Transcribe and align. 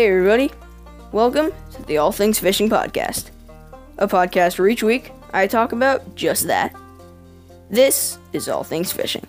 Hey, 0.00 0.08
everybody. 0.08 0.50
Welcome 1.12 1.52
to 1.72 1.82
the 1.82 1.98
All 1.98 2.10
Things 2.10 2.38
Fishing 2.38 2.70
Podcast, 2.70 3.28
a 3.98 4.08
podcast 4.08 4.58
where 4.58 4.66
each 4.66 4.82
week 4.82 5.12
I 5.34 5.46
talk 5.46 5.72
about 5.72 6.14
just 6.14 6.46
that. 6.46 6.74
This 7.68 8.16
is 8.32 8.48
All 8.48 8.64
Things 8.64 8.90
Fishing. 8.92 9.26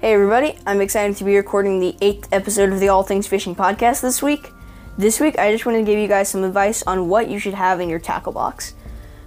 Hey, 0.00 0.14
everybody. 0.14 0.56
I'm 0.64 0.80
excited 0.80 1.16
to 1.16 1.24
be 1.24 1.36
recording 1.36 1.80
the 1.80 1.96
eighth 2.00 2.28
episode 2.30 2.72
of 2.72 2.78
the 2.78 2.88
All 2.88 3.02
Things 3.02 3.26
Fishing 3.26 3.56
Podcast 3.56 4.00
this 4.00 4.22
week. 4.22 4.48
This 4.96 5.18
week, 5.18 5.36
I 5.40 5.50
just 5.50 5.66
want 5.66 5.76
to 5.78 5.82
give 5.82 5.98
you 5.98 6.06
guys 6.06 6.28
some 6.28 6.44
advice 6.44 6.84
on 6.84 7.08
what 7.08 7.28
you 7.28 7.40
should 7.40 7.54
have 7.54 7.80
in 7.80 7.88
your 7.88 7.98
tackle 7.98 8.32
box. 8.32 8.74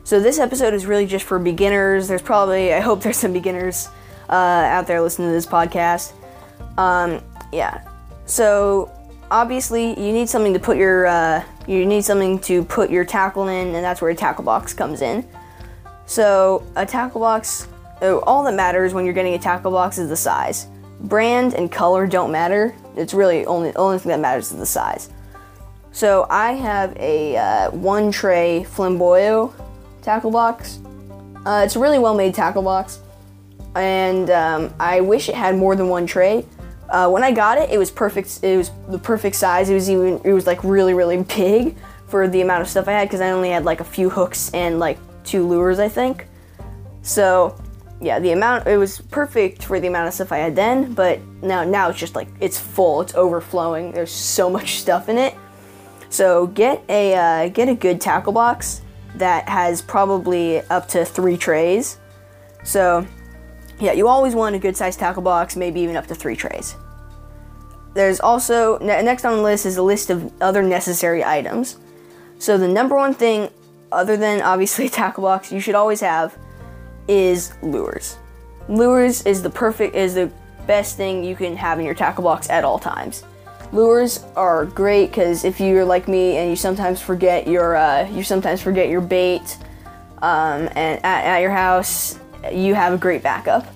So, 0.06 0.22
this 0.22 0.40
episode 0.40 0.74
is 0.74 0.86
really 0.86 1.08
just 1.08 1.26
for 1.26 1.40
beginners. 1.40 2.08
There's 2.08 2.22
probably, 2.22 2.74
I 2.74 2.80
hope 2.80 3.02
there's 3.02 3.18
some 3.18 3.34
beginners 3.34 3.90
uh, 4.30 4.32
out 4.32 4.88
there 4.88 5.02
listening 5.02 5.28
to 5.28 5.34
this 5.34 5.46
podcast. 5.46 6.14
Um, 6.82 7.22
yeah. 7.52 7.88
So 8.26 8.92
obviously 9.30 9.90
you 9.90 10.12
need 10.12 10.28
something 10.28 10.54
to 10.54 10.60
put 10.60 10.78
your 10.78 11.06
uh, 11.06 11.44
you 11.68 11.86
need 11.86 12.04
something 12.04 12.40
to 12.40 12.64
put 12.64 12.90
your 12.90 13.06
tackle 13.06 13.48
in, 13.48 13.76
and 13.76 13.86
that's 13.86 14.02
where 14.02 14.10
a 14.10 14.16
tackle 14.16 14.44
box 14.44 14.74
comes 14.74 15.02
in. 15.02 15.28
So 16.08 16.66
a 16.76 16.86
tackle 16.86 17.22
box, 17.22 17.68
oh, 18.02 18.20
all 18.22 18.44
that 18.46 18.56
matters 18.56 18.94
when 18.94 19.06
you're 19.06 19.14
getting 19.14 19.36
a 19.36 19.40
tackle 19.40 19.72
box 19.72 20.00
is 20.00 20.10
the 20.10 20.16
size. 20.16 20.68
Brand 21.02 21.54
and 21.54 21.72
color 21.72 22.08
don't 22.08 22.32
matter. 22.32 22.76
It's 22.96 23.14
really 23.14 23.46
only 23.46 23.72
the 23.72 23.78
only 23.78 24.00
thing 24.00 24.10
that 24.10 24.20
matters 24.20 24.52
is 24.52 24.58
the 24.58 24.66
size. 24.66 25.12
So 25.92 26.26
I 26.30 26.54
have 26.54 26.98
a 26.98 27.38
uh, 27.38 27.72
one 27.72 28.12
tray 28.12 28.66
Flambeau 28.68 29.54
tackle 30.02 30.32
box. 30.32 30.80
Uh, 31.46 31.62
it's 31.64 31.76
a 31.76 31.80
really 31.80 32.00
well 32.00 32.16
made 32.16 32.34
tackle 32.34 32.64
box, 32.64 33.00
and 33.76 34.32
um, 34.32 34.74
I 34.80 35.02
wish 35.02 35.30
it 35.30 35.36
had 35.36 35.56
more 35.56 35.76
than 35.76 35.88
one 35.88 36.08
tray 36.08 36.46
uh, 36.92 37.10
when 37.10 37.24
I 37.24 37.32
got 37.32 37.58
it, 37.58 37.70
it 37.70 37.78
was 37.78 37.90
perfect. 37.90 38.42
It 38.44 38.58
was 38.58 38.70
the 38.90 39.00
perfect 39.00 39.38
size. 39.38 39.70
It 39.70 39.74
was 39.74 39.90
even. 39.90 40.20
It 40.26 40.34
was 40.34 40.46
like 40.46 40.62
really, 40.64 40.94
really 40.94 41.24
big 41.24 41.78
for 42.08 42.28
the 42.28 42.42
amount 42.42 42.62
of 42.62 42.68
stuff 42.68 42.90
I 42.90 42.92
had 42.92 43.08
because 43.08 43.22
I 43.22 43.32
only 43.32 43.50
had 43.50 43.64
like 43.64 43.80
a 43.80 43.86
few 43.86 44.10
hooks 44.10 44.52
and 44.54 44.78
like 44.78 44.98
two 45.24 45.48
lures, 45.48 45.80
I 45.80 45.88
think. 45.88 46.28
So, 47.02 47.56
yeah, 48.02 48.20
the 48.20 48.34
amount 48.34 48.68
it 48.68 48.76
was 48.76 49.00
perfect 49.00 49.64
for 49.64 49.80
the 49.80 49.88
amount 49.88 50.10
of 50.10 50.14
stuff 50.14 50.34
I 50.34 50.40
had 50.40 50.54
then. 50.54 50.94
But 50.94 51.22
now, 51.42 51.64
now 51.64 51.90
it's 51.90 51.98
just 51.98 52.14
like 52.14 52.28
it's 52.42 52.60
full. 52.60 53.00
It's 53.00 53.16
overflowing. 53.16 53.94
There's 53.94 54.12
so 54.12 54.50
much 54.50 54.80
stuff 54.82 55.08
in 55.08 55.18
it. 55.18 55.34
So 56.10 56.48
get 56.48 56.84
a 56.90 57.16
uh, 57.16 57.48
get 57.48 57.70
a 57.70 57.74
good 57.74 58.02
tackle 58.02 58.34
box 58.34 58.82
that 59.16 59.48
has 59.48 59.82
probably 59.82 60.60
up 60.64 60.90
to 60.90 61.06
three 61.06 61.38
trays. 61.38 62.00
So 62.66 63.08
yeah, 63.82 63.94
you 63.94 64.08
always 64.08 64.36
want 64.36 64.56
a 64.56 64.60
good 64.60 64.78
sized 64.78 65.00
tackle 65.00 65.24
box, 65.24 65.56
maybe 65.56 65.82
even 65.82 65.96
up 65.96 66.06
to 66.08 66.16
three 66.16 66.36
trays. 66.36 66.76
There's 67.94 68.20
also, 68.20 68.78
next 68.78 69.26
on 69.26 69.38
the 69.38 69.42
list 69.42 69.66
is 69.66 69.78
a 69.78 69.84
list 69.84 70.10
of 70.10 70.32
other 70.42 70.64
necessary 70.64 71.24
items. 71.24 71.78
So, 72.38 72.58
the 72.58 72.68
number 72.68 72.96
one 72.96 73.14
thing, 73.14 73.50
other 73.92 74.16
than 74.16 74.42
obviously 74.42 74.86
a 74.88 74.90
tackle 74.90 75.24
box, 75.24 75.52
you 75.52 75.60
should 75.60 75.76
always 75.76 76.00
have 76.00 76.38
is 77.08 77.54
lures. 77.62 78.18
Lures 78.70 79.26
is 79.26 79.42
the 79.42 79.50
perfect, 79.50 79.96
is 79.96 80.14
the 80.14 80.32
best 80.68 80.96
thing 80.96 81.24
you 81.24 81.36
can 81.36 81.58
have 81.58 81.80
in 81.80 81.86
your 81.86 81.96
tackle 81.96 82.24
box 82.24 82.50
at 82.50 82.64
all 82.64 82.80
times. 82.80 83.24
Lures 83.74 84.24
are 84.36 84.66
great 84.66 85.08
because 85.08 85.44
if 85.44 85.60
you're 85.60 85.84
like 85.84 86.08
me 86.08 86.38
and 86.38 86.50
you 86.50 86.56
sometimes 86.56 87.02
forget 87.02 87.48
your, 87.48 87.76
uh, 87.76 88.08
you 88.10 88.24
sometimes 88.24 88.62
forget 88.62 88.90
your 88.90 89.02
bait, 89.02 89.58
um, 90.22 90.70
and 90.76 91.04
at, 91.04 91.26
at 91.26 91.40
your 91.40 91.52
house, 91.52 92.21
you 92.52 92.76
have 92.76 92.94
a 92.94 92.98
great 92.98 93.24
backup. 93.24 93.68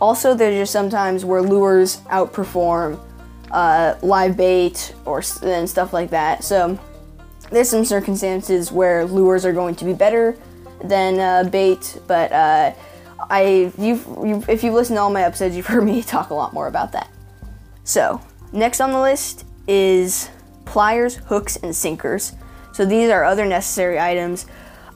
Also, 0.00 0.34
there's 0.34 0.54
just 0.54 0.72
sometimes 0.72 1.24
where 1.24 1.42
lures 1.42 1.98
outperform 2.10 3.00
uh, 3.50 3.96
live 4.02 4.36
bait 4.36 4.94
or 5.04 5.22
and 5.42 5.68
stuff 5.68 5.92
like 5.92 6.10
that. 6.10 6.44
So 6.44 6.78
there's 7.50 7.68
some 7.68 7.84
circumstances 7.84 8.72
where 8.72 9.04
lures 9.06 9.44
are 9.44 9.52
going 9.52 9.76
to 9.76 9.84
be 9.84 9.92
better 9.92 10.36
than 10.82 11.18
uh, 11.18 11.48
bait, 11.48 12.00
but 12.06 12.32
uh, 12.32 12.72
I 13.30 13.72
you've, 13.78 14.06
you've, 14.22 14.48
if 14.48 14.64
you've 14.64 14.74
listened 14.74 14.96
to 14.96 15.00
all 15.00 15.10
my 15.10 15.22
episodes, 15.22 15.56
you've 15.56 15.66
heard 15.66 15.84
me 15.84 16.02
talk 16.02 16.30
a 16.30 16.34
lot 16.34 16.52
more 16.52 16.66
about 16.66 16.92
that. 16.92 17.10
So 17.84 18.20
next 18.52 18.80
on 18.80 18.92
the 18.92 19.00
list 19.00 19.46
is 19.68 20.28
pliers, 20.64 21.16
hooks, 21.16 21.56
and 21.56 21.74
sinkers. 21.74 22.32
So 22.72 22.84
these 22.84 23.10
are 23.10 23.24
other 23.24 23.46
necessary 23.46 24.00
items. 24.00 24.46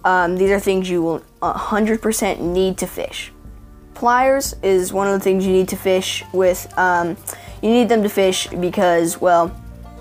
Um, 0.05 0.37
these 0.37 0.51
are 0.51 0.61
things 0.61 0.89
you 0.89 1.03
will 1.03 1.23
100% 1.43 2.41
need 2.41 2.79
to 2.79 2.87
fish. 2.87 3.33
Pliers 3.95 4.55
is 4.63 4.93
one 4.93 5.09
of 5.09 5.13
the 5.13 5.21
things 5.21 5.45
you 5.45 5.53
need 5.53 5.69
to 5.69 5.77
fish 5.77 6.25
with. 6.33 6.73
Um, 6.79 7.17
you 7.63 7.71
need 7.71 7.89
them 7.89 8.03
to 8.03 8.09
fish 8.09 8.47
because, 8.47 9.21
well, 9.21 9.55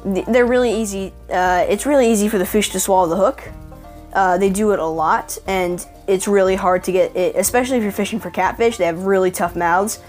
they're 0.05 0.45
really 0.45 0.71
easy. 0.71 1.13
Uh, 1.29 1.65
it's 1.67 1.85
really 1.85 2.11
easy 2.11 2.29
for 2.29 2.37
the 2.37 2.45
fish 2.45 2.69
to 2.69 2.79
swallow 2.79 3.07
the 3.07 3.15
hook. 3.15 3.43
Uh, 4.13 4.37
they 4.37 4.49
do 4.49 4.71
it 4.71 4.79
a 4.79 4.85
lot, 4.85 5.37
and 5.47 5.85
it's 6.07 6.27
really 6.27 6.55
hard 6.55 6.83
to 6.83 6.91
get 6.91 7.15
it, 7.15 7.35
especially 7.35 7.77
if 7.77 7.83
you're 7.83 7.91
fishing 7.91 8.19
for 8.19 8.31
catfish. 8.31 8.77
They 8.77 8.85
have 8.85 9.03
really 9.03 9.31
tough 9.31 9.55
mouths. 9.55 9.99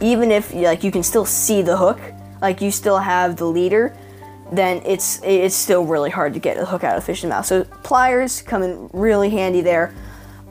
Even 0.00 0.30
if 0.30 0.54
like 0.54 0.84
you 0.84 0.92
can 0.92 1.02
still 1.02 1.24
see 1.24 1.62
the 1.62 1.76
hook, 1.76 2.00
like 2.40 2.60
you 2.60 2.70
still 2.70 2.98
have 2.98 3.36
the 3.36 3.46
leader, 3.46 3.96
then 4.52 4.82
it's 4.84 5.20
it's 5.22 5.54
still 5.54 5.84
really 5.84 6.10
hard 6.10 6.34
to 6.34 6.40
get 6.40 6.56
a 6.56 6.64
hook 6.64 6.84
out 6.84 6.96
of 6.96 7.02
the 7.02 7.06
fish's 7.06 7.28
mouth. 7.28 7.46
So 7.46 7.64
pliers 7.82 8.42
come 8.42 8.62
in 8.62 8.88
really 8.92 9.30
handy 9.30 9.60
there. 9.60 9.94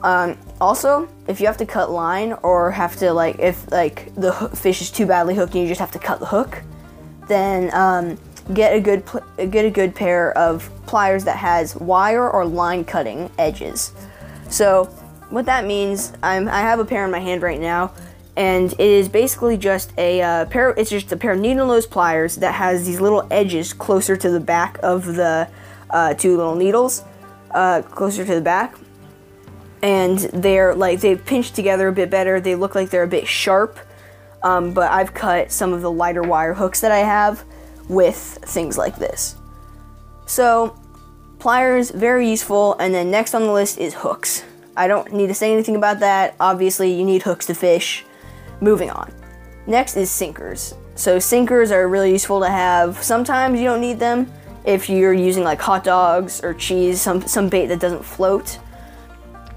Um, 0.02 0.38
also, 0.60 1.08
if 1.26 1.40
you 1.40 1.46
have 1.46 1.56
to 1.56 1.66
cut 1.66 1.90
line 1.90 2.32
or 2.42 2.70
have 2.70 2.96
to 2.96 3.12
like 3.12 3.38
if 3.38 3.70
like 3.70 4.14
the 4.14 4.32
fish 4.54 4.80
is 4.80 4.90
too 4.90 5.06
badly 5.06 5.34
hooked 5.34 5.54
and 5.54 5.62
you 5.62 5.68
just 5.68 5.80
have 5.80 5.90
to 5.92 5.98
cut 5.98 6.20
the 6.20 6.26
hook, 6.26 6.62
then 7.26 7.74
um, 7.74 8.18
get 8.54 8.74
a 8.74 8.80
good 8.80 9.02
get 9.50 9.64
a 9.64 9.70
good 9.70 9.94
pair 9.94 10.36
of 10.38 10.70
pliers 10.86 11.24
that 11.24 11.36
has 11.36 11.74
wire 11.76 12.30
or 12.30 12.44
line 12.44 12.84
cutting 12.84 13.30
edges. 13.38 13.92
So 14.48 14.84
what 15.30 15.44
that 15.46 15.66
means, 15.66 16.12
I'm 16.22 16.48
I 16.48 16.60
have 16.60 16.78
a 16.78 16.84
pair 16.84 17.04
in 17.04 17.10
my 17.10 17.20
hand 17.20 17.42
right 17.42 17.60
now, 17.60 17.92
and 18.38 18.72
it 18.72 18.80
is 18.80 19.08
basically 19.08 19.58
just 19.58 19.92
a 19.98 20.22
uh, 20.22 20.44
pair. 20.46 20.70
It's 20.70 20.88
just 20.88 21.12
a 21.12 21.16
pair 21.16 21.32
of 21.32 21.40
needle 21.40 21.66
nose 21.66 21.86
pliers 21.86 22.36
that 22.36 22.54
has 22.54 22.86
these 22.86 23.00
little 23.00 23.26
edges 23.30 23.74
closer 23.74 24.16
to 24.16 24.30
the 24.30 24.40
back 24.40 24.78
of 24.82 25.04
the 25.04 25.48
uh, 25.90 26.14
two 26.14 26.36
little 26.36 26.54
needles, 26.54 27.04
uh, 27.50 27.82
closer 27.82 28.24
to 28.24 28.34
the 28.34 28.40
back 28.40 28.74
and 29.82 30.18
they're 30.18 30.74
like 30.74 31.00
they've 31.00 31.24
pinched 31.24 31.54
together 31.54 31.88
a 31.88 31.92
bit 31.92 32.10
better. 32.10 32.40
They 32.40 32.54
look 32.54 32.74
like 32.74 32.90
they're 32.90 33.04
a 33.04 33.08
bit 33.08 33.26
sharp, 33.26 33.78
um, 34.42 34.72
but 34.72 34.90
I've 34.90 35.14
cut 35.14 35.52
some 35.52 35.72
of 35.72 35.82
the 35.82 35.90
lighter 35.90 36.22
wire 36.22 36.54
hooks 36.54 36.80
that 36.80 36.92
I 36.92 36.98
have 36.98 37.44
with 37.88 38.16
things 38.16 38.76
like 38.76 38.96
this. 38.96 39.36
So 40.26 40.78
pliers 41.38 41.90
very 41.90 42.28
useful, 42.28 42.74
and 42.78 42.92
then 42.92 43.10
next 43.10 43.34
on 43.34 43.42
the 43.42 43.52
list 43.52 43.78
is 43.78 43.94
hooks. 43.94 44.44
I 44.76 44.86
don't 44.86 45.12
need 45.12 45.28
to 45.28 45.34
say 45.34 45.52
anything 45.52 45.76
about 45.76 46.00
that. 46.00 46.36
Obviously, 46.38 46.92
you 46.92 47.04
need 47.04 47.22
hooks 47.22 47.46
to 47.46 47.54
fish. 47.54 48.04
Moving 48.60 48.90
on. 48.90 49.12
Next 49.66 49.96
is 49.96 50.10
sinkers. 50.10 50.74
So 50.94 51.18
sinkers 51.18 51.70
are 51.70 51.86
really 51.88 52.10
useful 52.10 52.40
to 52.40 52.48
have. 52.48 53.02
Sometimes 53.02 53.60
you 53.60 53.66
don't 53.66 53.80
need 53.80 53.98
them 53.98 54.32
if 54.64 54.90
you're 54.90 55.12
using 55.12 55.44
like 55.44 55.60
hot 55.60 55.84
dogs 55.84 56.42
or 56.42 56.54
cheese, 56.54 57.00
some 57.00 57.26
some 57.26 57.48
bait 57.48 57.66
that 57.66 57.80
doesn't 57.80 58.04
float. 58.04 58.58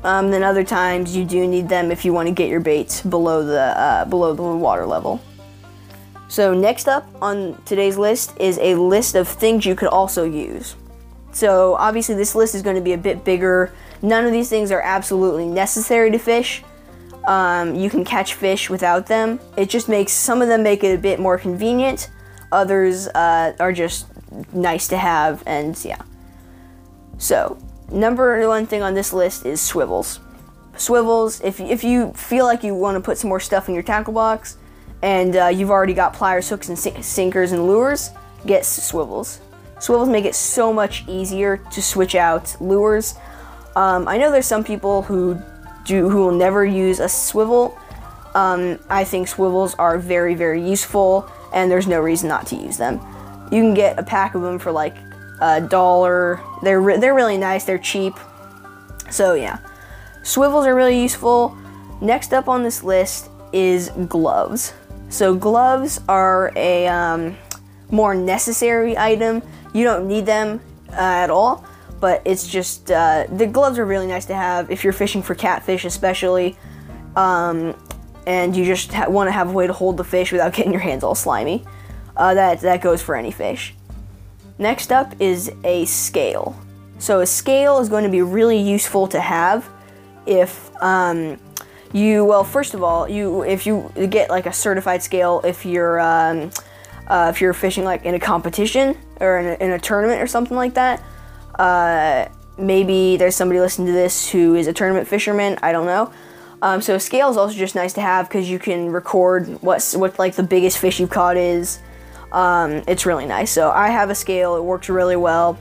Um, 0.04 0.32
then 0.32 0.44
other 0.44 0.64
times 0.64 1.16
you 1.16 1.26
do 1.26 1.48
need 1.48 1.70
them 1.70 1.92
if 1.92 2.06
you 2.06 2.14
want 2.14 2.28
to 2.28 2.34
get 2.34 2.50
your 2.50 2.60
baits 2.60 3.02
below 3.02 3.44
the 3.44 3.78
uh, 3.78 4.06
below 4.06 4.34
the 4.34 4.44
water 4.44 4.86
level. 4.86 5.22
So 6.28 6.54
next 6.54 6.88
up 6.88 7.06
on 7.22 7.62
today's 7.66 7.98
list 7.98 8.34
is 8.40 8.58
a 8.60 8.76
list 8.76 9.16
of 9.16 9.28
things 9.28 9.66
you 9.66 9.76
could 9.76 9.90
also 9.90 10.24
use. 10.24 10.76
So 11.34 11.76
obviously 11.76 12.16
this 12.16 12.36
list 12.36 12.56
is 12.56 12.62
going 12.62 12.78
to 12.78 12.82
be 12.82 12.94
a 12.94 12.98
bit 12.98 13.26
bigger. 13.26 13.72
None 14.02 14.26
of 14.26 14.32
these 14.32 14.50
things 14.50 14.72
are 14.72 14.82
absolutely 14.82 15.46
necessary 15.46 16.10
to 16.12 16.18
fish. 16.18 16.64
Um, 17.26 17.76
you 17.76 17.90
can 17.90 18.04
catch 18.04 18.34
fish 18.34 18.70
without 18.70 19.08
them. 19.08 19.40
It 19.58 19.70
just 19.70 19.88
makes 19.88 20.12
some 20.12 20.42
of 20.42 20.48
them 20.48 20.64
make 20.64 20.84
it 20.84 20.96
a 20.96 20.98
bit 20.98 21.20
more 21.20 21.38
convenient. 21.38 22.10
Others 22.52 23.08
uh, 23.10 23.54
are 23.60 23.72
just 23.72 24.08
nice 24.54 24.88
to 24.90 24.98
have, 24.98 25.44
and 25.46 25.80
yeah. 25.86 26.02
So 27.18 27.58
number 27.92 28.48
one 28.48 28.66
thing 28.66 28.82
on 28.82 28.94
this 28.94 29.14
list 29.14 29.46
is 29.46 29.62
swivels. 29.62 30.20
Swivels, 30.76 31.42
if, 31.42 31.60
if 31.60 31.84
you 31.84 32.12
feel 32.14 32.46
like 32.46 32.64
you 32.64 32.74
want 32.74 32.96
to 32.96 33.02
put 33.02 33.18
some 33.18 33.30
more 33.30 33.40
stuff 33.40 33.68
in 33.68 33.76
your 33.76 33.84
tackle 33.84 34.14
box 34.14 34.58
and 35.04 35.36
uh, 35.36 35.48
you've 35.48 35.70
already 35.70 35.94
got 35.94 36.14
pliers, 36.14 36.50
hooks, 36.50 36.70
and 36.70 36.80
sinkers 36.80 37.52
and 37.52 37.68
lures, 37.68 38.12
get 38.46 38.66
swivels. 38.66 39.42
Swivels 39.80 40.10
make 40.10 40.26
it 40.26 40.36
so 40.36 40.72
much 40.72 41.08
easier 41.08 41.58
to 41.72 41.82
switch 41.82 42.16
out 42.16 42.56
lures. 42.62 43.16
Um, 43.76 44.08
I 44.08 44.18
know 44.18 44.32
there's 44.32 44.46
some 44.46 44.64
people 44.64 45.02
who 45.04 45.42
do 45.86 46.10
who 46.10 46.18
will 46.18 46.32
never 46.32 46.66
use 46.66 47.00
a 47.00 47.10
swivel. 47.10 47.78
Um, 48.34 48.80
I 48.90 49.04
think 49.04 49.28
swivels 49.28 49.76
are 49.76 49.98
very 49.98 50.36
very 50.36 50.62
useful, 50.62 51.30
and 51.54 51.70
there's 51.70 51.88
no 51.88 52.00
reason 52.00 52.30
not 52.30 52.48
to 52.48 52.56
use 52.56 52.78
them. 52.78 52.96
You 53.52 53.62
can 53.62 53.74
get 53.74 54.00
a 54.00 54.04
pack 54.04 54.36
of 54.36 54.42
them 54.42 54.60
for 54.60 54.72
like 54.72 54.96
a 55.42 55.62
dollar. 55.62 56.40
They're 56.64 56.82
re- 56.82 56.98
they're 56.98 57.16
really 57.16 57.38
nice. 57.38 57.66
They're 57.66 57.78
cheap. 57.78 58.14
So 59.10 59.34
yeah, 59.34 59.60
swivels 60.24 60.66
are 60.66 60.76
really 60.76 61.02
useful. 61.02 61.58
Next 62.00 62.34
up 62.34 62.48
on 62.48 62.64
this 62.64 62.84
list 62.84 63.30
is 63.54 63.90
gloves. 64.08 64.74
So 65.10 65.36
gloves 65.36 66.00
are 66.08 66.54
a 66.56 66.88
um, 66.88 67.38
more 67.92 68.16
necessary 68.16 68.98
item. 68.98 69.42
You 69.74 69.84
don't 69.84 70.08
need 70.08 70.26
them 70.26 70.62
uh, 70.92 70.96
at 70.96 71.30
all, 71.30 71.66
but 72.02 72.22
it's 72.26 72.48
just 72.48 72.92
uh, 72.92 73.28
the 73.32 73.46
gloves 73.46 73.80
are 73.80 73.86
really 73.86 74.08
nice 74.08 74.26
to 74.26 74.36
have 74.36 74.70
if 74.70 74.84
you're 74.84 74.92
fishing 74.92 75.22
for 75.22 75.36
catfish, 75.36 75.86
especially, 75.86 76.58
um, 77.16 77.76
and 78.28 78.58
you 78.58 78.66
just 78.66 78.92
ha- 78.92 79.08
want 79.08 79.28
to 79.28 79.32
have 79.32 79.52
a 79.52 79.54
way 79.54 79.68
to 79.68 79.74
hold 79.74 79.98
the 79.98 80.04
fish 80.04 80.32
without 80.32 80.52
getting 80.56 80.74
your 80.74 80.82
hands 80.82 81.04
all 81.04 81.16
slimy. 81.16 81.64
Uh, 82.18 82.34
that 82.34 82.60
that 82.62 82.82
goes 82.82 83.02
for 83.02 83.16
any 83.16 83.32
fish. 83.32 83.76
Next 84.58 84.92
up 84.92 85.14
is 85.22 85.52
a 85.64 85.86
scale. 85.86 86.60
So 86.98 87.22
a 87.22 87.26
scale 87.26 87.80
is 87.80 87.88
going 87.88 88.04
to 88.04 88.10
be 88.10 88.22
really 88.22 88.60
useful 88.60 89.08
to 89.08 89.22
have 89.22 89.70
if 90.26 90.72
um, 90.84 91.40
you 91.94 92.26
well 92.26 92.44
first 92.44 92.74
of 92.74 92.84
all 92.84 93.08
you 93.08 93.44
if 93.44 93.66
you 93.66 93.92
get 94.10 94.30
like 94.30 94.46
a 94.46 94.54
certified 94.54 95.02
scale 95.02 95.42
if 95.44 95.66
you're 95.66 96.00
um, 96.00 96.52
uh, 97.08 97.32
if 97.34 97.42
you're 97.42 97.54
fishing 97.54 97.84
like 97.84 98.06
in 98.06 98.14
a 98.14 98.20
competition 98.20 98.96
or 99.20 99.40
in 99.40 99.48
a, 99.48 99.66
in 99.66 99.72
a 99.72 99.80
tournament 99.80 100.22
or 100.22 100.28
something 100.28 100.56
like 100.56 100.74
that 100.74 101.02
uh, 101.56 102.28
maybe 102.58 103.18
there's 103.18 103.36
somebody 103.36 103.60
listening 103.60 103.88
to 103.88 103.94
this 103.94 104.30
who 104.30 104.56
is 104.56 104.68
a 104.68 104.74
tournament 104.74 105.08
fisherman. 105.08 105.58
I 105.62 105.72
don't 105.72 105.86
know. 105.86 106.12
Um, 106.62 106.82
so 106.82 106.96
a 106.96 107.00
scale 107.00 107.30
is 107.30 107.38
also 107.38 107.56
just 107.56 107.74
nice 107.74 107.94
to 107.94 108.02
have 108.02 108.28
because 108.28 108.50
you 108.50 108.60
can 108.60 108.92
record 108.92 109.48
what's 109.62 109.96
what 109.96 110.20
like 110.20 110.36
the 110.36 110.44
biggest 110.44 110.78
fish 110.78 111.00
you've 111.00 111.10
caught 111.10 111.38
is. 111.38 111.80
Um, 112.32 112.84
it's 112.88 113.06
really 113.06 113.26
nice. 113.26 113.52
So 113.52 113.72
i 113.72 113.90
have 113.90 114.10
a 114.10 114.16
scale. 114.16 114.56
It 114.56 114.64
works 114.64 114.88
really 114.90 115.16
well. 115.16 115.60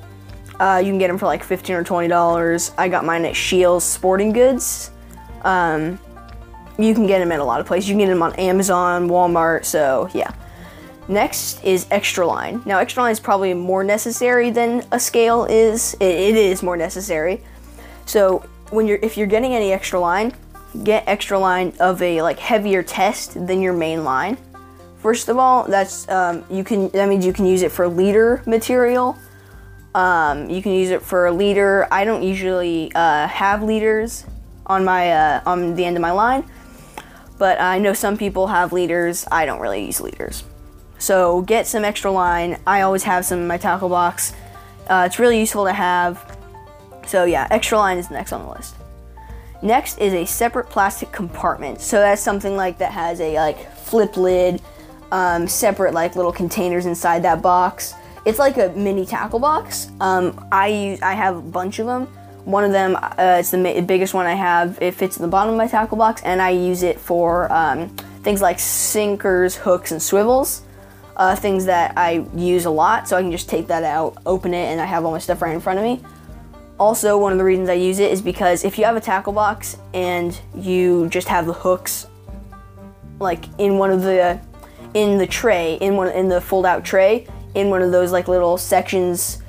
Uh, 0.60 0.80
you 0.84 0.90
can 0.90 0.98
get 0.98 1.08
them 1.08 1.16
for 1.16 1.26
like 1.26 1.42
15 1.42 1.74
or 1.74 1.84
20 1.84 2.08
dollars. 2.08 2.72
I 2.76 2.88
got 2.88 3.04
mine 3.04 3.24
at 3.24 3.34
Scheels 3.34 3.82
sporting 3.82 4.32
goods. 4.32 4.90
Um, 5.42 5.98
you 6.78 6.94
can 6.94 7.06
get 7.06 7.18
them 7.18 7.32
at 7.32 7.40
a 7.40 7.44
lot 7.44 7.60
of 7.60 7.66
places. 7.66 7.88
You 7.88 7.94
can 7.94 8.00
get 8.00 8.08
them 8.08 8.22
on 8.22 8.34
Amazon, 8.34 9.08
Walmart, 9.08 9.64
so 9.64 10.08
yeah. 10.12 10.32
Next 11.10 11.64
is 11.64 11.88
extra 11.90 12.24
line. 12.24 12.62
Now, 12.64 12.78
extra 12.78 13.02
line 13.02 13.10
is 13.10 13.18
probably 13.18 13.52
more 13.52 13.82
necessary 13.82 14.50
than 14.50 14.86
a 14.92 15.00
scale 15.00 15.44
is. 15.44 15.94
It, 15.94 16.04
it 16.04 16.36
is 16.36 16.62
more 16.62 16.76
necessary. 16.76 17.42
So 18.06 18.48
when 18.70 18.86
you're 18.86 19.00
if 19.02 19.16
you're 19.16 19.26
getting 19.26 19.52
any 19.52 19.72
extra 19.72 19.98
line, 19.98 20.32
get 20.84 21.02
extra 21.08 21.36
line 21.36 21.72
of 21.80 22.00
a 22.00 22.22
like 22.22 22.38
heavier 22.38 22.84
test 22.84 23.34
than 23.48 23.60
your 23.60 23.72
main 23.72 24.04
line. 24.04 24.38
First 24.98 25.28
of 25.28 25.36
all, 25.36 25.64
that's 25.64 26.08
um, 26.08 26.44
you 26.48 26.62
can 26.62 26.90
that 26.90 27.08
means 27.08 27.26
you 27.26 27.32
can 27.32 27.44
use 27.44 27.62
it 27.62 27.72
for 27.72 27.88
leader 27.88 28.40
material. 28.46 29.18
Um, 29.96 30.48
you 30.48 30.62
can 30.62 30.70
use 30.70 30.90
it 30.90 31.02
for 31.02 31.26
a 31.26 31.32
leader. 31.32 31.88
I 31.90 32.04
don't 32.04 32.22
usually 32.22 32.92
uh, 32.94 33.26
have 33.26 33.64
leaders 33.64 34.26
on 34.64 34.84
my 34.84 35.10
uh, 35.10 35.42
on 35.44 35.74
the 35.74 35.84
end 35.84 35.96
of 35.96 36.02
my 36.02 36.12
line 36.12 36.48
but 37.40 37.58
I 37.58 37.78
know 37.78 37.94
some 37.94 38.18
people 38.18 38.48
have 38.48 38.70
leaders. 38.70 39.26
I 39.32 39.46
don't 39.46 39.60
really 39.60 39.86
use 39.86 39.98
leaders. 39.98 40.44
So 41.00 41.40
get 41.42 41.66
some 41.66 41.84
extra 41.84 42.12
line. 42.12 42.60
I 42.66 42.82
always 42.82 43.02
have 43.02 43.24
some 43.24 43.40
in 43.40 43.46
my 43.46 43.56
tackle 43.56 43.88
box. 43.88 44.34
Uh, 44.86 45.04
it's 45.06 45.18
really 45.18 45.40
useful 45.40 45.64
to 45.64 45.72
have. 45.72 46.38
So 47.06 47.24
yeah, 47.24 47.48
extra 47.50 47.78
line 47.78 47.98
is 47.98 48.10
next 48.10 48.32
on 48.32 48.44
the 48.44 48.52
list. 48.52 48.76
Next 49.62 49.98
is 49.98 50.12
a 50.12 50.26
separate 50.26 50.68
plastic 50.68 51.10
compartment. 51.10 51.80
So 51.80 51.98
that's 51.98 52.22
something 52.22 52.54
like 52.54 52.78
that 52.78 52.92
has 52.92 53.20
a 53.20 53.34
like 53.34 53.72
flip 53.74 54.16
lid, 54.16 54.60
um, 55.10 55.48
separate 55.48 55.94
like 55.94 56.16
little 56.16 56.32
containers 56.32 56.86
inside 56.86 57.22
that 57.24 57.40
box. 57.40 57.94
It's 58.26 58.38
like 58.38 58.58
a 58.58 58.68
mini 58.76 59.06
tackle 59.06 59.38
box. 59.38 59.90
Um, 60.00 60.46
I 60.52 60.66
use 60.68 61.02
I 61.02 61.14
have 61.14 61.36
a 61.36 61.42
bunch 61.42 61.78
of 61.78 61.86
them. 61.86 62.06
One 62.44 62.64
of 62.64 62.72
them, 62.72 62.96
uh, 62.96 63.36
it's 63.38 63.50
the 63.50 63.58
ma- 63.58 63.80
biggest 63.80 64.12
one 64.12 64.26
I 64.26 64.34
have. 64.34 64.78
It 64.82 64.94
fits 64.94 65.16
in 65.16 65.22
the 65.22 65.28
bottom 65.28 65.52
of 65.52 65.58
my 65.58 65.66
tackle 65.66 65.96
box, 65.96 66.22
and 66.24 66.40
I 66.40 66.50
use 66.50 66.82
it 66.82 66.98
for 66.98 67.50
um, 67.52 67.88
things 68.22 68.42
like 68.42 68.58
sinkers, 68.58 69.56
hooks, 69.56 69.92
and 69.92 70.02
swivels. 70.02 70.62
Uh, 71.20 71.36
things 71.36 71.66
that 71.66 71.92
I 71.98 72.26
use 72.34 72.64
a 72.64 72.70
lot, 72.70 73.06
so 73.06 73.14
I 73.14 73.20
can 73.20 73.30
just 73.30 73.46
take 73.46 73.66
that 73.66 73.84
out, 73.84 74.16
open 74.24 74.54
it, 74.54 74.68
and 74.72 74.80
I 74.80 74.86
have 74.86 75.04
all 75.04 75.12
my 75.12 75.18
stuff 75.18 75.42
right 75.42 75.54
in 75.54 75.60
front 75.60 75.78
of 75.78 75.84
me. 75.84 76.00
Also, 76.78 77.18
one 77.18 77.30
of 77.30 77.36
the 77.36 77.44
reasons 77.44 77.68
I 77.68 77.74
use 77.74 77.98
it 77.98 78.10
is 78.10 78.22
because 78.22 78.64
if 78.64 78.78
you 78.78 78.86
have 78.86 78.96
a 78.96 79.02
tackle 79.02 79.34
box 79.34 79.76
and 79.92 80.40
you 80.56 81.10
just 81.10 81.28
have 81.28 81.44
the 81.44 81.52
hooks, 81.52 82.06
like 83.18 83.44
in 83.58 83.76
one 83.76 83.90
of 83.90 84.00
the 84.00 84.40
in 84.94 85.18
the 85.18 85.26
tray, 85.26 85.74
in 85.82 85.94
one 85.94 86.08
in 86.08 86.30
the 86.30 86.40
fold-out 86.40 86.86
tray, 86.86 87.26
in 87.54 87.68
one 87.68 87.82
of 87.82 87.92
those 87.92 88.12
like 88.12 88.26
little 88.26 88.56
sections 88.56 89.42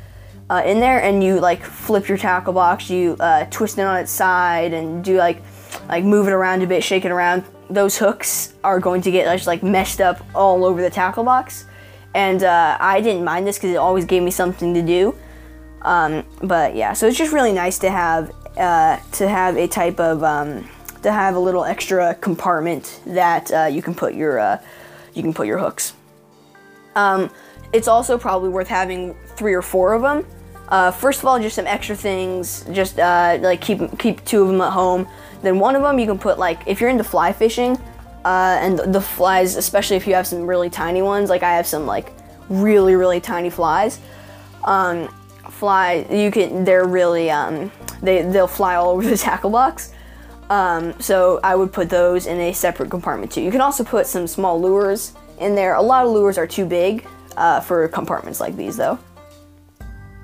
uh, 0.49 0.61
in 0.65 0.81
there 0.81 1.01
and 1.01 1.23
you 1.23 1.39
like 1.39 1.63
flip 1.63 2.09
your 2.09 2.17
tackle 2.17 2.51
box, 2.51 2.89
you 2.89 3.15
uh, 3.21 3.45
twist 3.49 3.77
it 3.77 3.83
on 3.83 3.95
its 3.95 4.11
side 4.11 4.73
and 4.73 5.05
do 5.05 5.15
like 5.15 5.41
like 5.87 6.03
move 6.03 6.27
it 6.27 6.33
around 6.33 6.63
a 6.63 6.67
bit, 6.67 6.83
shake 6.83 7.05
it 7.05 7.11
around. 7.11 7.45
Those 7.73 7.97
hooks 7.97 8.53
are 8.63 8.79
going 8.79 9.01
to 9.03 9.11
get 9.11 9.25
just 9.33 9.47
like 9.47 9.63
messed 9.63 10.01
up 10.01 10.25
all 10.35 10.65
over 10.65 10.81
the 10.81 10.89
tackle 10.89 11.23
box, 11.23 11.65
and 12.13 12.43
uh, 12.43 12.77
I 12.79 13.01
didn't 13.01 13.23
mind 13.23 13.47
this 13.47 13.57
because 13.57 13.71
it 13.71 13.77
always 13.77 14.05
gave 14.05 14.23
me 14.23 14.31
something 14.31 14.73
to 14.73 14.81
do. 14.81 15.15
Um, 15.81 16.23
but 16.43 16.75
yeah, 16.75 16.93
so 16.93 17.07
it's 17.07 17.17
just 17.17 17.33
really 17.33 17.53
nice 17.53 17.79
to 17.79 17.89
have 17.89 18.31
uh, 18.57 18.97
to 19.13 19.27
have 19.27 19.57
a 19.57 19.67
type 19.67 19.99
of 19.99 20.23
um, 20.23 20.69
to 21.01 21.11
have 21.11 21.35
a 21.35 21.39
little 21.39 21.63
extra 21.63 22.13
compartment 22.15 23.01
that 23.05 23.51
uh, 23.51 23.65
you 23.65 23.81
can 23.81 23.95
put 23.95 24.13
your 24.13 24.39
uh, 24.39 24.61
you 25.13 25.23
can 25.23 25.33
put 25.33 25.47
your 25.47 25.57
hooks. 25.57 25.93
Um, 26.95 27.31
it's 27.73 27.87
also 27.87 28.17
probably 28.17 28.49
worth 28.49 28.67
having 28.67 29.15
three 29.37 29.53
or 29.53 29.61
four 29.61 29.93
of 29.93 30.01
them 30.01 30.25
uh, 30.71 30.89
first 30.89 31.19
of 31.19 31.25
all, 31.25 31.37
just 31.37 31.57
some 31.57 31.67
extra 31.67 31.95
things. 31.95 32.65
Just 32.71 32.97
uh, 32.97 33.37
like 33.41 33.59
keep 33.59 33.99
keep 33.99 34.23
two 34.23 34.41
of 34.41 34.47
them 34.47 34.61
at 34.61 34.71
home. 34.71 35.05
Then 35.41 35.59
one 35.59 35.75
of 35.75 35.81
them 35.81 35.99
you 35.99 36.05
can 36.05 36.19
put 36.19 36.37
like 36.37 36.61
if 36.65 36.79
you're 36.79 36.89
into 36.89 37.03
fly 37.03 37.33
fishing, 37.33 37.77
uh, 38.25 38.57
and 38.61 38.79
the 38.93 39.01
flies, 39.01 39.55
especially 39.55 39.95
if 39.95 40.05
you 40.05 40.13
have 40.13 40.27
some 40.27 40.45
really 40.45 40.69
tiny 40.69 41.01
ones. 41.01 41.29
Like 41.29 41.43
I 41.43 41.55
have 41.55 41.67
some 41.67 41.85
like 41.85 42.13
really 42.49 42.95
really 42.95 43.19
tiny 43.19 43.49
flies. 43.49 43.99
Um, 44.63 45.07
fly 45.49 46.05
you 46.09 46.31
can 46.31 46.63
they're 46.63 46.85
really 46.85 47.29
um, 47.31 47.71
they 48.01 48.21
they'll 48.21 48.47
fly 48.47 48.75
all 48.75 48.89
over 48.91 49.03
the 49.03 49.17
tackle 49.17 49.49
box. 49.49 49.93
Um, 50.49 50.99
so 50.99 51.39
I 51.43 51.55
would 51.55 51.71
put 51.71 51.89
those 51.89 52.25
in 52.27 52.37
a 52.39 52.51
separate 52.51 52.89
compartment 52.89 53.31
too. 53.31 53.41
You 53.41 53.51
can 53.51 53.61
also 53.61 53.85
put 53.85 54.05
some 54.05 54.27
small 54.27 54.61
lures 54.61 55.13
in 55.39 55.55
there. 55.55 55.75
A 55.75 55.81
lot 55.81 56.05
of 56.05 56.11
lures 56.11 56.37
are 56.37 56.45
too 56.45 56.65
big 56.65 57.07
uh, 57.37 57.61
for 57.61 57.87
compartments 57.87 58.39
like 58.39 58.57
these 58.57 58.75
though. 58.75 58.99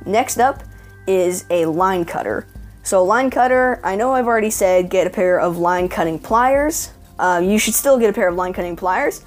Next 0.06 0.40
up 0.40 0.64
is 1.08 1.46
a 1.50 1.66
line 1.66 2.04
cutter. 2.04 2.48
So, 2.88 3.04
line 3.04 3.30
cutter, 3.30 3.81
I 3.84 3.98
know 3.98 4.13
I've 4.13 4.28
already 4.28 4.50
said 4.50 4.89
get 4.89 5.06
a 5.06 5.10
pair 5.10 5.42
of 5.42 5.57
line 5.57 5.89
cutting 5.89 6.18
pliers. 6.18 6.92
Um, 7.19 7.44
you 7.44 7.59
should 7.59 7.73
still 7.73 8.00
get 8.00 8.09
a 8.09 8.14
pair 8.14 8.30
of 8.30 8.35
line 8.35 8.54
cutting 8.54 8.78
pliers, 8.78 9.26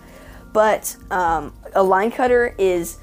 but 0.54 0.96
um, 1.10 1.52
a 1.74 1.82
line 1.82 2.10
cutter 2.10 2.54
is 2.56 2.96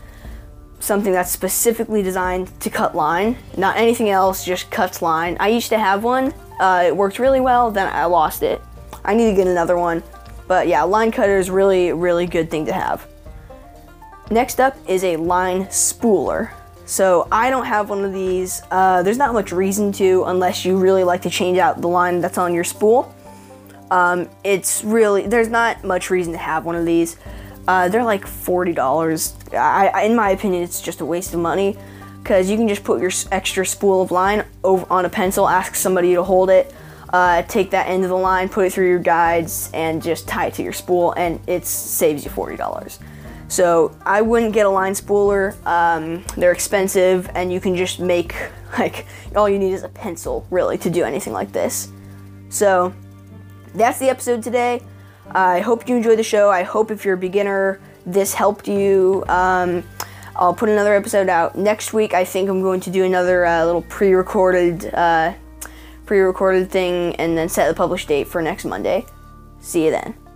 something 0.79 1.13
that's 1.13 1.29
specifically 1.29 2.01
designed 2.01 2.59
to 2.61 2.71
cut 2.71 2.95
line, 2.95 3.37
not 3.55 3.77
anything 3.77 4.09
else, 4.09 4.43
just 4.43 4.71
cuts 4.71 5.03
line. 5.03 5.37
I 5.39 5.49
used 5.49 5.69
to 5.69 5.77
have 5.77 6.03
one, 6.03 6.33
uh, 6.59 6.85
it 6.87 6.97
worked 6.97 7.19
really 7.19 7.39
well, 7.39 7.69
then 7.69 7.85
I 7.93 8.05
lost 8.05 8.41
it. 8.41 8.59
I 9.05 9.13
need 9.13 9.29
to 9.29 9.35
get 9.35 9.45
another 9.45 9.77
one, 9.77 10.01
but 10.47 10.67
yeah, 10.67 10.81
line 10.81 11.11
cutter 11.11 11.37
is 11.37 11.51
really, 11.51 11.93
really 11.93 12.25
good 12.25 12.49
thing 12.49 12.65
to 12.65 12.73
have. 12.73 13.05
Next 14.31 14.59
up 14.59 14.75
is 14.89 15.03
a 15.03 15.17
line 15.17 15.65
spooler. 15.65 16.49
So 16.87 17.27
I 17.33 17.49
don't 17.49 17.65
have 17.65 17.89
one 17.89 18.05
of 18.05 18.13
these. 18.13 18.61
Uh, 18.71 19.03
there's 19.03 19.17
not 19.17 19.33
much 19.33 19.51
reason 19.51 19.91
to 19.93 20.23
unless 20.25 20.63
you 20.63 20.77
really 20.77 21.03
like 21.03 21.21
to 21.23 21.29
change 21.29 21.57
out 21.57 21.81
the 21.81 21.89
line 21.89 22.21
that's 22.21 22.37
on 22.37 22.53
your 22.53 22.63
spool. 22.63 23.13
Um, 23.91 24.29
it's 24.45 24.85
really 24.85 25.27
there's 25.27 25.49
not 25.49 25.83
much 25.83 26.09
reason 26.09 26.31
to 26.31 26.39
have 26.39 26.63
one 26.63 26.75
of 26.75 26.85
these. 26.85 27.17
Uh, 27.67 27.89
they're 27.89 28.05
like 28.05 28.25
forty 28.25 28.71
dollars. 28.71 29.35
I, 29.51 30.03
in 30.05 30.15
my 30.15 30.29
opinion, 30.29 30.63
it's 30.63 30.81
just 30.81 31.01
a 31.01 31.05
waste 31.05 31.33
of 31.33 31.41
money 31.41 31.77
because 32.23 32.49
you 32.49 32.55
can 32.55 32.69
just 32.69 32.85
put 32.85 33.01
your 33.01 33.11
extra 33.33 33.65
spool 33.65 34.01
of 34.01 34.09
line 34.09 34.45
over 34.63 34.85
on 34.89 35.03
a 35.03 35.09
pencil, 35.09 35.47
ask 35.47 35.75
somebody 35.75 36.13
to 36.13 36.23
hold 36.23 36.49
it, 36.49 36.73
uh, 37.09 37.41
take 37.43 37.71
that 37.71 37.87
end 37.87 38.05
of 38.05 38.09
the 38.09 38.17
line, 38.17 38.47
put 38.47 38.65
it 38.65 38.71
through 38.71 38.87
your 38.87 38.99
guides, 38.99 39.69
and 39.73 40.01
just 40.01 40.25
tie 40.25 40.47
it 40.47 40.53
to 40.53 40.63
your 40.63 40.73
spool, 40.73 41.11
and 41.17 41.41
it 41.47 41.65
saves 41.65 42.23
you 42.23 42.31
forty 42.31 42.55
dollars. 42.55 42.99
So 43.47 43.97
I 44.05 44.21
wouldn't 44.21 44.53
get 44.53 44.65
a 44.65 44.69
line 44.69 44.93
spooler. 44.93 45.55
Um, 45.65 46.23
they're 46.35 46.51
expensive, 46.51 47.29
and 47.33 47.51
you 47.51 47.59
can 47.59 47.75
just 47.75 47.99
make 47.99 48.35
like 48.79 49.05
all 49.35 49.47
you 49.47 49.59
need 49.59 49.73
is 49.73 49.83
a 49.83 49.89
pencil 49.89 50.45
really 50.49 50.77
to 50.79 50.89
do 50.89 51.03
anything 51.03 51.33
like 51.33 51.51
this. 51.51 51.89
So 52.49 52.93
that's 53.73 53.99
the 53.99 54.09
episode 54.09 54.43
today. 54.43 54.81
I 55.31 55.59
hope 55.59 55.87
you 55.89 55.95
enjoyed 55.95 56.19
the 56.19 56.23
show. 56.23 56.49
I 56.49 56.63
hope 56.63 56.89
if 56.89 57.03
you're 57.03 57.15
a 57.15 57.17
beginner, 57.17 57.81
this 58.05 58.33
helped 58.33 58.67
you. 58.67 59.23
Um, 59.27 59.83
I'll 60.35 60.53
put 60.53 60.69
another 60.69 60.95
episode 60.95 61.29
out 61.29 61.57
next 61.57 61.93
week. 61.93 62.13
I 62.13 62.23
think 62.23 62.49
I'm 62.49 62.61
going 62.61 62.79
to 62.81 62.89
do 62.89 63.03
another 63.03 63.45
uh, 63.45 63.65
little 63.65 63.81
pre-recorded, 63.83 64.93
uh, 64.93 65.33
pre-recorded 66.05 66.69
thing, 66.69 67.15
and 67.15 67.37
then 67.37 67.49
set 67.49 67.67
the 67.67 67.73
published 67.73 68.07
date 68.07 68.27
for 68.27 68.41
next 68.41 68.63
Monday. 68.63 69.05
See 69.59 69.85
you 69.85 69.91
then. 69.91 70.26